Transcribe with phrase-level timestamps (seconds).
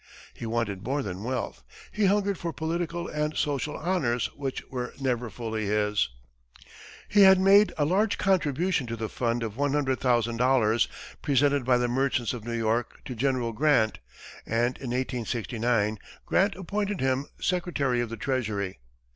[0.33, 5.29] He wanted more than wealth he hungered for political and social honors which were never
[5.29, 6.09] fully his.
[7.07, 10.87] He had made a large contribution to the fund of $100,000
[11.21, 13.99] presented by the merchants of New York to General Grant,
[14.43, 18.79] and in 1869, Grant appointed him secretary of the treasury.